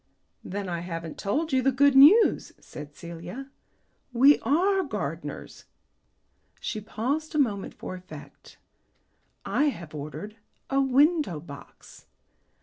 [0.43, 3.51] "Then I haven't told you the good news," said Celia.
[4.11, 5.65] "We are gardeners."
[6.59, 8.57] She paused a moment for effect.
[9.45, 10.37] "I have ordered
[10.71, 12.07] a window box."